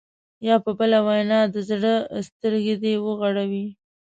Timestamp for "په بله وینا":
0.65-1.39